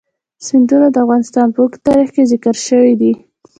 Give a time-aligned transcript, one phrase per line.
[0.45, 3.13] سیندونه د افغانستان په اوږده تاریخ کې ذکر شوی دی.